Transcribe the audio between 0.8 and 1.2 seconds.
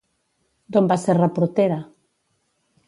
va ser